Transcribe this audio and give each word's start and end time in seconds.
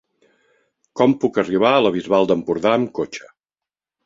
Com 1.01 1.13
puc 1.25 1.37
arribar 1.43 1.75
a 1.75 1.83
la 1.89 1.93
Bisbal 1.97 2.27
d'Empordà 2.33 2.73
amb 2.79 2.91
cotxe? 3.01 3.31